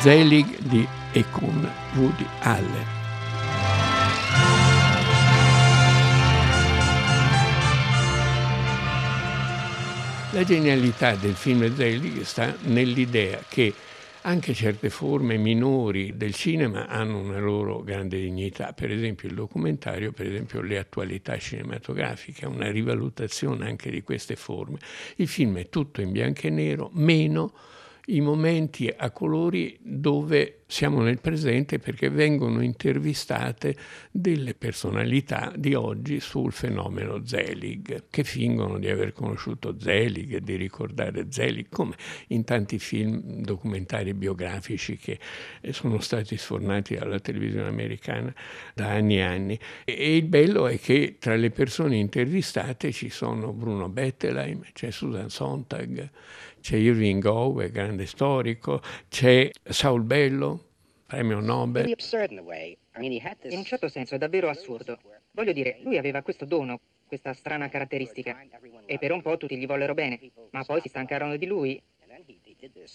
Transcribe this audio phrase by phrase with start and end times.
[0.00, 2.86] Zelig di e con Woody Allen.
[10.32, 13.74] La genialità del film Zelig sta nell'idea che
[14.22, 20.12] anche certe forme minori del cinema hanno una loro grande dignità, per esempio il documentario,
[20.12, 24.78] per esempio le attualità cinematografiche, una rivalutazione anche di queste forme.
[25.16, 27.52] Il film è tutto in bianco e nero, meno
[28.10, 33.74] i momenti a colori dove siamo nel presente perché vengono intervistate
[34.12, 40.54] delle personalità di oggi sul fenomeno Zelig, che fingono di aver conosciuto Zelig e di
[40.54, 41.96] ricordare Zelig, come
[42.28, 45.18] in tanti film documentari biografici che
[45.70, 48.32] sono stati sfornati dalla televisione americana
[48.72, 49.58] da anni e anni.
[49.84, 55.30] E il bello è che tra le persone intervistate ci sono Bruno Bettelheim, c'è Susan
[55.30, 56.10] Sontag,
[56.60, 60.64] c'è Irving Gowe, grande storico, c'è Saul Bello,
[61.06, 61.94] premio Nobel.
[62.98, 64.98] In un certo senso è davvero assurdo.
[65.32, 68.38] Voglio dire, lui aveva questo dono, questa strana caratteristica,
[68.86, 71.80] e per un po' tutti gli vollero bene, ma poi si stancarono di lui.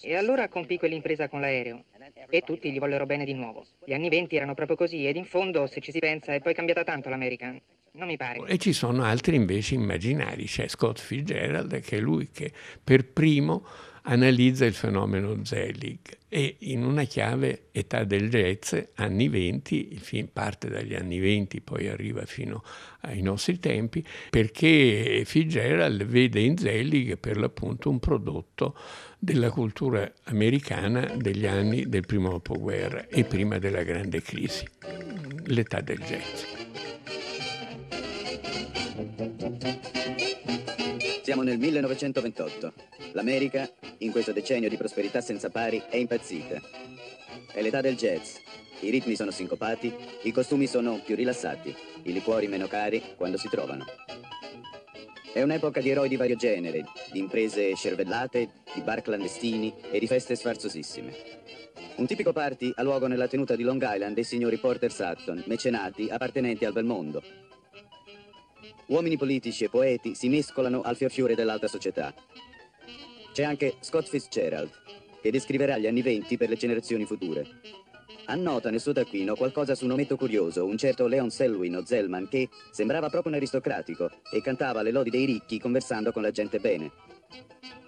[0.02, 1.84] E allora compì quell'impresa con l'aereo,
[2.28, 3.66] e tutti gli vollero bene di nuovo.
[3.84, 6.54] Gli anni venti erano proprio così, ed in fondo, se ci si pensa, è poi
[6.54, 7.60] cambiata tanto l'American.
[7.96, 8.40] Non mi pare.
[8.46, 10.44] E ci sono altri invece immaginari.
[10.44, 12.52] C'è Scott Fitzgerald, che è lui che
[12.82, 13.66] per primo
[14.08, 20.28] analizza il fenomeno Zelig e in una chiave età del jazz, anni 20, il film
[20.32, 22.62] parte dagli anni 20, poi arriva fino
[23.00, 28.76] ai nostri tempi, perché Fitzgerald vede in Zelig per l'appunto un prodotto
[29.18, 34.66] della cultura americana degli anni del primo dopoguerra e prima della grande crisi,
[35.46, 36.55] l'età del jazz.
[41.22, 42.72] Siamo nel 1928.
[43.12, 46.58] L'America, in questo decennio di prosperità senza pari, è impazzita.
[47.52, 48.36] È l'età del jazz.
[48.80, 51.74] I ritmi sono sincopati, i costumi sono più rilassati,
[52.04, 53.84] i liquori meno cari quando si trovano.
[55.30, 60.06] È un'epoca di eroi di vario genere, di imprese scervellate, di bar clandestini e di
[60.06, 61.14] feste sfarzosissime.
[61.96, 66.08] Un tipico party ha luogo nella tenuta di Long Island dei signori Porter Sutton, mecenati
[66.08, 67.22] appartenenti al bel mondo,
[68.88, 72.14] Uomini politici e poeti si mescolano al fiorfiore dell'alta società.
[73.32, 74.70] C'è anche Scott Fitzgerald,
[75.20, 77.44] che descriverà gli anni venti per le generazioni future.
[78.26, 82.28] Annota nel suo taccuino qualcosa su un ometto curioso, un certo Leon Selwyn o Zellman,
[82.28, 86.60] che sembrava proprio un aristocratico e cantava le lodi dei ricchi conversando con la gente
[86.60, 86.92] bene.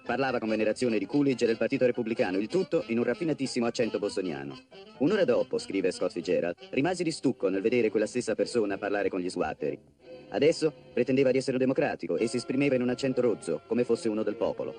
[0.05, 3.99] Parlava con venerazione di Coolidge e del Partito Repubblicano, il tutto in un raffinatissimo accento
[3.99, 4.57] bostoniano.
[4.97, 9.19] Un'ora dopo, scrive Scott Fitzgerald, rimasi di stucco nel vedere quella stessa persona parlare con
[9.19, 9.79] gli sguatteri.
[10.29, 14.23] Adesso pretendeva di essere democratico e si esprimeva in un accento rozzo, come fosse uno
[14.23, 14.73] del popolo.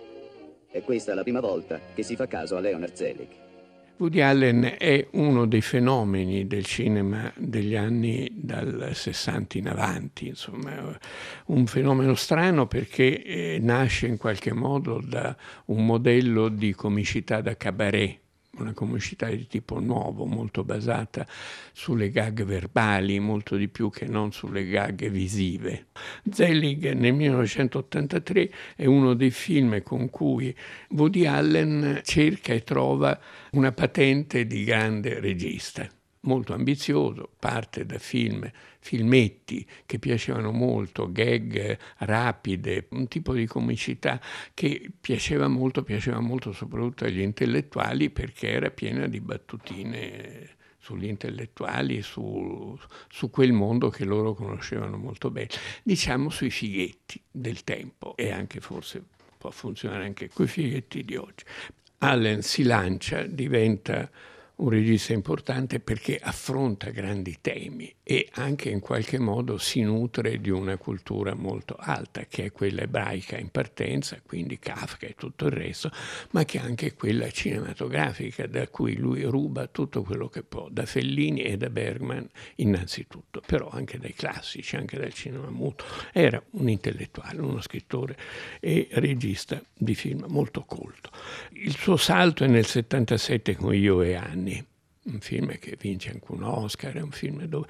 [0.70, 3.28] È questa la prima volta che si fa caso a Leonard Zelig.
[4.00, 10.98] Woody Allen è uno dei fenomeni del cinema degli anni dal 60 in avanti, insomma,
[11.46, 15.36] un fenomeno strano perché eh, nasce in qualche modo da
[15.66, 18.19] un modello di comicità da cabaret
[18.58, 21.26] una comicità di tipo nuovo, molto basata
[21.72, 25.86] sulle gag verbali, molto di più che non sulle gag visive.
[26.30, 30.54] Zelig nel 1983 è uno dei film con cui
[30.90, 33.18] Woody Allen cerca e trova
[33.52, 35.88] una patente di grande regista
[36.22, 44.20] molto ambizioso, parte da film, filmetti che piacevano molto, gag rapide, un tipo di comicità
[44.52, 52.00] che piaceva molto, piaceva molto soprattutto agli intellettuali perché era piena di battutine sugli intellettuali,
[52.02, 52.78] su,
[53.08, 55.48] su, quel mondo che loro conoscevano molto bene,
[55.82, 59.02] diciamo sui fighetti del tempo e anche forse
[59.36, 61.44] può funzionare anche con i fighetti di oggi.
[61.98, 64.10] Allen si lancia, diventa
[64.60, 70.50] un regista importante perché affronta grandi temi e anche in qualche modo si nutre di
[70.50, 75.52] una cultura molto alta, che è quella ebraica in partenza, quindi Kafka e tutto il
[75.52, 75.90] resto,
[76.30, 80.86] ma che è anche quella cinematografica da cui lui ruba tutto quello che può, da
[80.86, 85.84] Fellini e da Bergman innanzitutto, però anche dai classici, anche dal cinema muto.
[86.12, 88.16] Era un intellettuale, uno scrittore
[88.58, 91.10] e regista di film molto colto.
[91.52, 94.49] Il suo salto è nel 77 con Io e Anni,
[95.12, 97.66] un film che vince anche un Oscar, è un film dove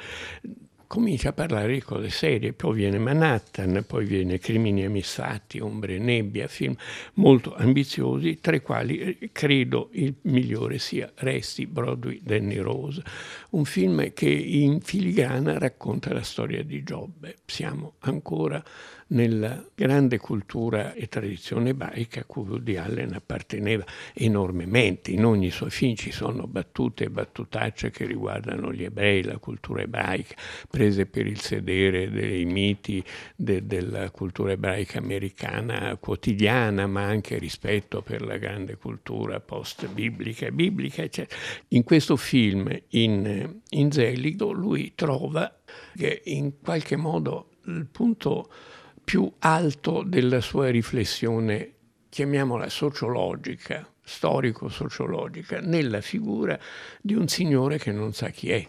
[0.90, 5.98] comincia a parlare di cose serie, poi viene Manhattan, poi viene Crimini amissati, Ombre e
[5.98, 6.74] nebbia, film
[7.14, 13.04] molto ambiziosi, tra i quali eh, credo il migliore sia Resti, Broadway, Danny Rose,
[13.50, 17.36] un film che in filigrana racconta la storia di Giobbe.
[17.46, 18.60] Siamo ancora
[19.10, 23.84] nella grande cultura e tradizione ebraica a cui Woody Allen apparteneva
[24.14, 25.10] enormemente.
[25.10, 29.82] In ogni suo film ci sono battute e battutacce che riguardano gli ebrei, la cultura
[29.82, 30.34] ebraica,
[30.68, 33.02] prese per il sedere dei miti
[33.34, 41.02] de, della cultura ebraica americana quotidiana, ma anche rispetto per la grande cultura post-biblica, biblica,
[41.02, 41.38] eccetera.
[41.68, 45.52] In questo film, in, in Zelido, lui trova
[45.96, 48.50] che in qualche modo il punto
[49.10, 51.72] più alto della sua riflessione,
[52.10, 56.56] chiamiamola sociologica, storico-sociologica, nella figura
[57.00, 58.64] di un signore che non sa chi è,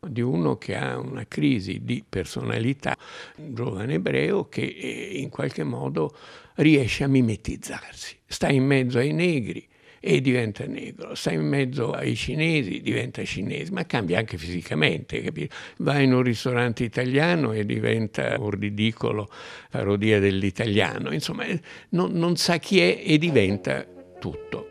[0.00, 2.96] di uno che ha una crisi di personalità,
[3.36, 6.16] un giovane ebreo che eh, in qualche modo
[6.54, 9.68] riesce a mimetizzarsi, sta in mezzo ai negri,
[10.04, 15.54] e diventa negro, sta in mezzo ai cinesi, diventa cinese, ma cambia anche fisicamente, capito?
[15.78, 19.30] va in un ristorante italiano e diventa un ridicolo
[19.70, 21.46] parodia dell'italiano, insomma
[21.90, 23.86] non, non sa chi è e diventa
[24.18, 24.66] tutto.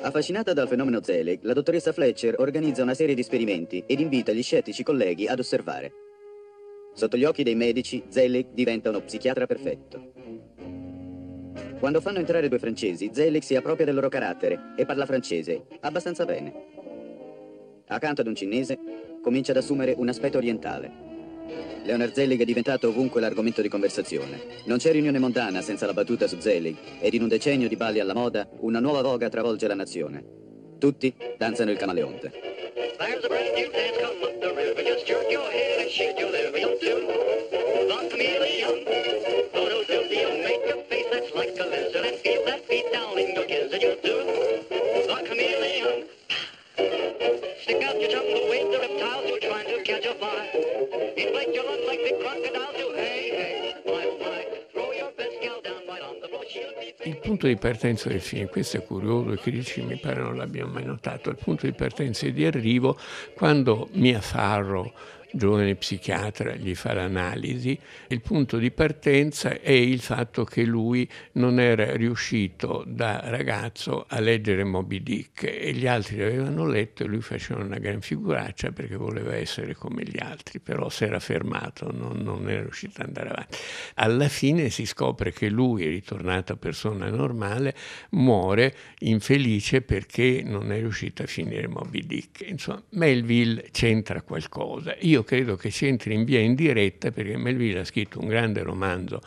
[0.00, 4.42] Affascinata dal fenomeno Zelig, la dottoressa Fletcher organizza una serie di esperimenti ed invita gli
[4.42, 5.92] scettici colleghi ad osservare.
[6.94, 10.12] Sotto gli occhi dei medici, Zelig diventa uno psichiatra perfetto.
[11.82, 16.24] Quando fanno entrare due francesi, Zelig si appropria del loro carattere e parla francese, abbastanza
[16.24, 16.54] bene.
[17.88, 18.78] Accanto ad un cinese,
[19.20, 20.92] comincia ad assumere un aspetto orientale.
[21.82, 24.44] Leonard Zelig è diventato ovunque l'argomento di conversazione.
[24.66, 27.98] Non c'è riunione mondana senza la battuta su Zelig ed in un decennio di balli
[27.98, 30.24] alla moda, una nuova voga travolge la nazione.
[30.78, 32.30] Tutti danzano il camaleonte.
[39.82, 40.01] There's
[41.32, 45.24] a brand new dance come up the river, just jerk your head and shake your
[45.24, 46.02] liver, you'll do the chameleon.
[57.04, 60.70] Il punto di partenza del film, questo è curioso, i critici mi pare non l'abbiano
[60.70, 62.96] mai notato, il punto di partenza e di arrivo
[63.34, 64.92] quando Mia Farro
[65.32, 71.58] giovane psichiatra gli fa l'analisi, il punto di partenza è il fatto che lui non
[71.58, 77.22] era riuscito da ragazzo a leggere Moby Dick e gli altri l'avevano letto e lui
[77.22, 82.18] faceva una gran figuraccia perché voleva essere come gli altri, però si era fermato, non,
[82.18, 83.56] non era riuscito ad andare avanti.
[83.94, 87.74] Alla fine si scopre che lui, ritornato a persona normale,
[88.10, 92.48] muore infelice perché non è riuscito a finire Moby Dick.
[92.48, 94.94] Insomma, Melville c'entra qualcosa.
[95.00, 99.20] Io credo che c'entri in via indiretta perché Melville ha scritto un grande romanzo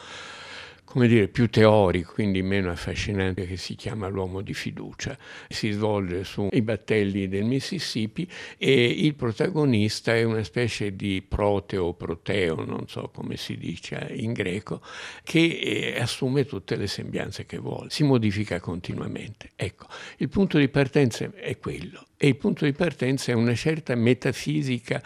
[0.95, 5.17] come dire, più teorico, quindi meno affascinante, che si chiama L'uomo di fiducia.
[5.49, 8.25] Si svolge sui battelli del Mississippi
[8.57, 14.31] e il protagonista è una specie di proteo, proteo, non so come si dice in
[14.31, 14.81] greco,
[15.23, 19.51] che eh, assume tutte le sembianze che vuole, si modifica continuamente.
[19.57, 19.87] Ecco,
[20.19, 25.03] il punto di partenza è quello e il punto di partenza è una certa metafisica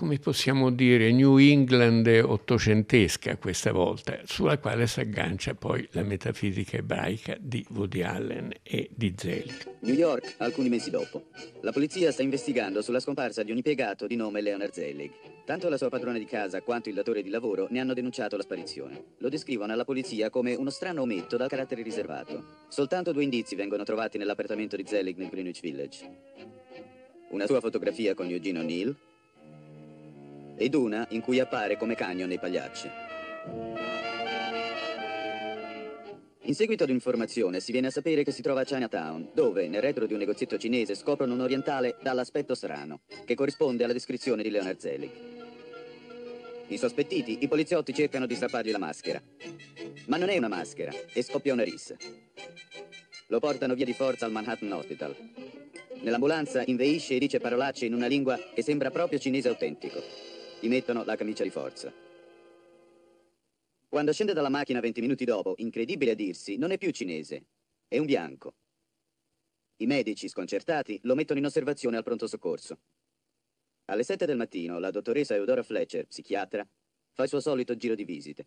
[0.00, 6.78] come possiamo dire, New England ottocentesca questa volta, sulla quale si aggancia poi la metafisica
[6.78, 9.76] ebraica di Woody Allen e di Zelig.
[9.80, 11.24] New York, alcuni mesi dopo.
[11.60, 15.12] La polizia sta investigando sulla scomparsa di un impiegato di nome Leonard Zelig.
[15.44, 18.42] Tanto la sua padrona di casa quanto il datore di lavoro ne hanno denunciato la
[18.42, 19.16] sparizione.
[19.18, 22.42] Lo descrivono alla polizia come uno strano ometto dal carattere riservato.
[22.68, 26.10] Soltanto due indizi vengono trovati nell'appartamento di Zelig nel Greenwich Village.
[27.32, 28.96] Una sua fotografia con Eugene O'Neill
[30.60, 32.90] ed una in cui appare come Canyon nei pagliacci.
[36.42, 39.80] In seguito ad un'informazione si viene a sapere che si trova a Chinatown, dove, nel
[39.80, 44.50] retro di un negozietto cinese, scoprono un orientale dall'aspetto strano, che corrisponde alla descrizione di
[44.50, 45.10] Leonard Zelig.
[46.66, 49.22] Insospettiti, i poliziotti cercano di strappargli la maschera.
[50.06, 51.96] Ma non è una maschera, e scoppia una rissa.
[53.28, 55.16] Lo portano via di forza al Manhattan Hospital.
[56.02, 60.29] Nell'ambulanza inveisce e dice parolacce in una lingua che sembra proprio cinese autentico
[60.60, 61.92] gli mettono la camicia di forza.
[63.88, 67.44] Quando scende dalla macchina 20 minuti dopo, incredibile a dirsi, non è più cinese,
[67.88, 68.54] è un bianco.
[69.76, 72.78] I medici, sconcertati, lo mettono in osservazione al pronto soccorso.
[73.86, 76.64] Alle 7 del mattino, la dottoressa Eudora Fletcher, psichiatra,
[77.12, 78.46] fa il suo solito giro di visite.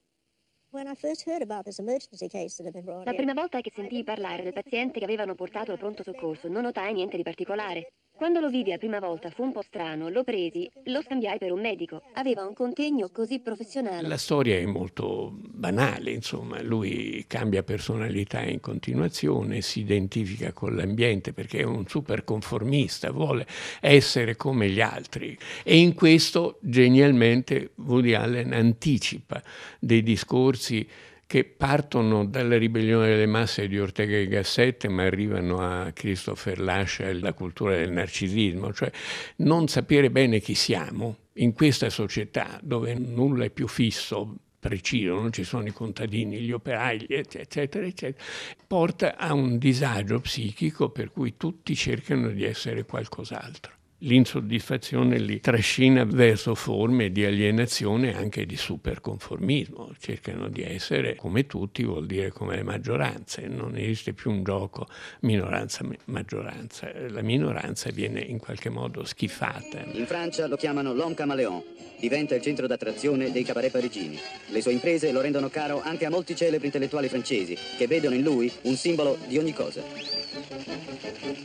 [3.03, 6.63] La prima volta che sentii parlare del paziente che avevano portato al pronto soccorso, non
[6.63, 7.93] notai niente di particolare.
[8.15, 11.51] Quando lo vidi la prima volta fu un po' strano, lo presi, lo scambiai per
[11.51, 12.03] un medico.
[12.13, 14.07] Aveva un contegno così professionale.
[14.07, 21.33] La storia è molto banale, insomma, lui cambia personalità in continuazione, si identifica con l'ambiente
[21.33, 23.47] perché è un super conformista, vuole
[23.81, 29.41] essere come gli altri e in questo genialmente Woody Allen anticipa
[29.79, 30.87] dei discorsi
[31.25, 36.99] che partono dalla ribellione delle masse di Ortega e Gasset ma arrivano a Christopher Lasch
[36.99, 38.91] e alla cultura del narcisismo, cioè
[39.37, 45.33] non sapere bene chi siamo in questa società dove nulla è più fisso, preciso, non
[45.33, 48.23] ci sono i contadini, gli operai, eccetera, eccetera,
[48.65, 56.03] porta a un disagio psichico per cui tutti cercano di essere qualcos'altro l'insoddisfazione li trascina
[56.03, 59.93] verso forme di alienazione anche di superconformismo.
[59.99, 63.47] Cercano di essere come tutti, vuol dire come le maggioranze.
[63.47, 64.87] Non esiste più un gioco
[65.21, 66.91] minoranza-maggioranza.
[67.09, 69.83] La minoranza viene in qualche modo schifata.
[69.91, 71.63] In Francia lo chiamano l'homme caméléon.
[71.99, 74.19] Diventa il centro d'attrazione dei cabaret parigini.
[74.49, 78.23] Le sue imprese lo rendono caro anche a molti celebri intellettuali francesi, che vedono in
[78.23, 80.22] lui un simbolo di ogni cosa.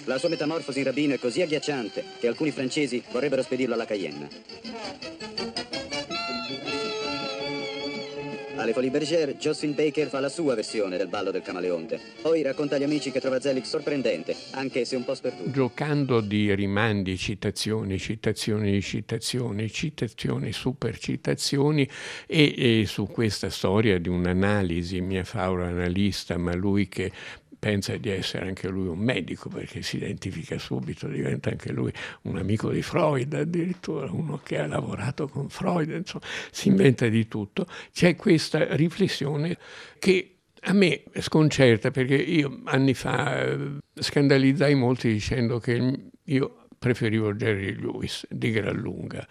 [0.04, 4.28] La sua metamorfosi in rabbino è così agghiacciante che alcuni francesi vorrebbero spedirlo alla Cayenne.
[8.56, 12.00] Alle Folie Bergère, Jocelyn Baker fa la sua versione del ballo del camaleonte.
[12.20, 15.48] Poi racconta agli amici che trova Zelig sorprendente, anche se un po' sperduto.
[15.48, 21.88] Giocando di rimandi, citazioni, citazioni citazioni, citazioni, super citazioni
[22.26, 27.12] e, e su questa storia di un'analisi, mia faura analista, ma lui che
[27.58, 32.38] pensa di essere anche lui un medico perché si identifica subito, diventa anche lui un
[32.38, 37.66] amico di Freud, addirittura uno che ha lavorato con Freud, insomma, si inventa di tutto.
[37.92, 39.56] C'è questa riflessione
[39.98, 47.32] che a me sconcerta perché io anni fa eh, scandalizzai molti dicendo che io preferivo
[47.34, 49.26] Jerry Lewis di gran lunga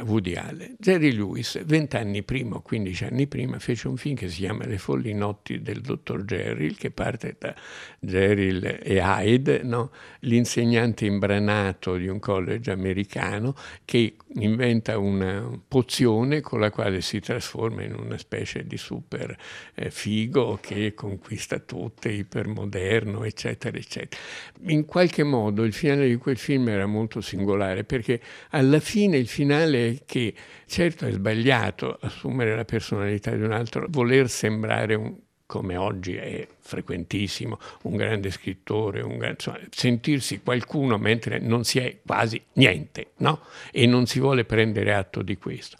[0.00, 0.76] Woody Allen.
[0.78, 4.78] Jerry Lewis, vent'anni prima o quindici anni prima, fece un film che si chiama Le
[4.78, 7.54] folli notti del dottor Jerry, che parte da
[7.98, 9.90] Jerry e Hyde, no?
[10.20, 17.82] l'insegnante imbranato di un college americano che inventa una pozione con la quale si trasforma
[17.82, 19.36] in una specie di super
[19.74, 24.20] eh, figo che conquista tutte, ipermoderno, eccetera, eccetera.
[24.66, 28.20] In qualche modo il finale di quel film era molto singolare perché
[28.50, 30.34] alla fine il finale è che
[30.66, 35.14] certo è sbagliato assumere la personalità di un altro, voler sembrare un
[35.52, 41.78] come oggi è frequentissimo, un grande scrittore, un grande, insomma, sentirsi qualcuno mentre non si
[41.78, 43.42] è quasi niente, no?
[43.70, 45.76] E non si vuole prendere atto di questo.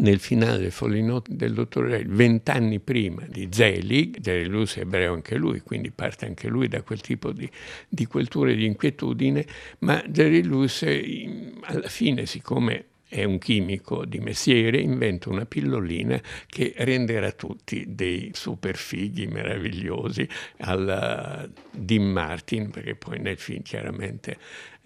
[0.00, 5.36] Nel finale del Follinot del dottor Rey, vent'anni prima di Zelig, Lewis è ebreo anche
[5.36, 7.50] lui, quindi parte anche lui da quel tipo di,
[7.88, 9.46] di cultura e di inquietudine,
[9.78, 10.82] ma Lewis
[11.62, 18.32] alla fine, siccome è un chimico di mestiere, inventa una pillolina che renderà tutti dei
[18.34, 20.28] super fighi meravigliosi
[20.62, 24.36] al Dean Martin, perché poi nel film chiaramente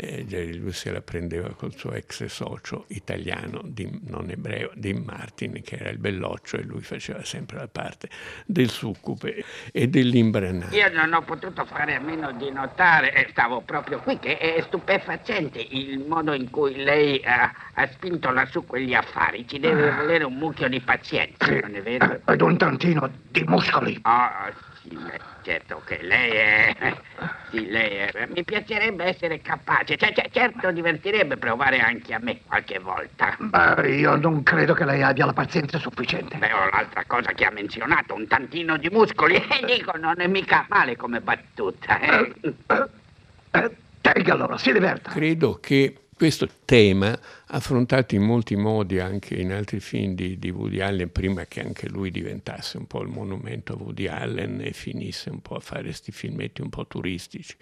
[0.00, 5.60] eh, Lewis se la prendeva col suo ex socio italiano, di, non ebreo, Dean Martin,
[5.62, 8.08] che era il belloccio e lui faceva sempre la parte
[8.46, 9.42] del succube
[9.72, 10.76] e dell'imbranato.
[10.76, 15.58] Io non ho potuto fare a meno di notare, stavo proprio qui, che è stupefacente
[15.58, 19.46] il modo in cui lei ha, ha spinto lassù quegli affari.
[19.46, 19.96] Ci deve ah.
[19.96, 21.60] volere un mucchio di pazienza, sì.
[21.60, 22.20] non è vero?
[22.26, 24.00] Ed un tantino di muscoli.
[24.02, 24.98] Oh, sì,
[25.42, 26.96] certo che lei è...
[27.50, 28.28] Sì, lei è...
[28.34, 29.96] Mi piacerebbe essere capace.
[29.96, 33.34] Cioè, cioè, certo, divertirebbe provare anche a me qualche volta.
[33.38, 36.36] Beh, io non credo che lei abbia la pazienza sufficiente.
[36.36, 39.36] Beh, ho l'altra cosa che ha menzionato, un tantino di muscoli.
[39.48, 41.98] E dico, non è mica male come battuta.
[41.98, 42.32] Eh?
[42.42, 42.88] Eh, eh,
[43.50, 45.10] eh, tenga allora, si diverta.
[45.10, 50.80] Credo che questo tema, affrontato in molti modi anche in altri film di, di, Woody
[50.80, 55.30] Allen, prima che anche lui diventasse un po' il monumento a Woody Allen e finisse
[55.30, 57.54] un po' a fare questi filmetti un po' turistici,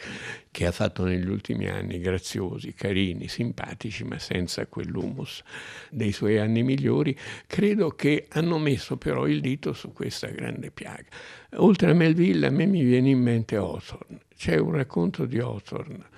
[0.51, 5.43] che ha fatto negli ultimi anni, graziosi, carini, simpatici, ma senza quell'humus
[5.91, 7.15] dei suoi anni migliori,
[7.47, 11.05] credo che hanno messo però il dito su questa grande piaga.
[11.57, 14.21] Oltre a Melville, a me mi viene in mente Hawthorne.
[14.35, 16.15] C'è un racconto di Hawthorne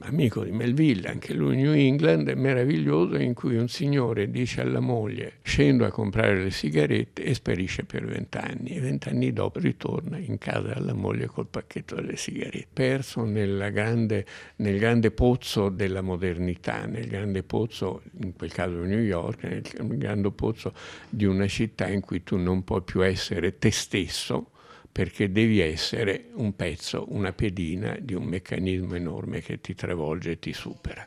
[0.00, 5.34] amico di Melville, anche lui New England, meraviglioso, in cui un signore dice alla moglie
[5.42, 10.74] scendo a comprare le sigarette e sparisce per vent'anni e vent'anni dopo ritorna in casa
[10.74, 17.42] alla moglie col pacchetto delle sigarette, perso grande, nel grande pozzo della modernità, nel grande
[17.42, 20.72] pozzo, in quel caso New York, nel grande pozzo
[21.08, 24.50] di una città in cui tu non puoi più essere te stesso,
[24.96, 30.38] perché devi essere un pezzo, una pedina di un meccanismo enorme che ti travolge e
[30.38, 31.06] ti supera.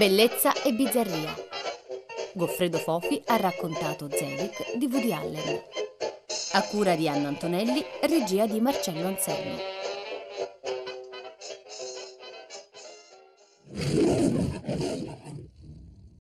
[0.00, 1.34] Bellezza e bizzarria.
[2.32, 5.62] Goffredo Fofi ha raccontato Zelig di Woody Allen.
[6.52, 9.69] A cura di Anna Antonelli, regia di Marcello Anselmo.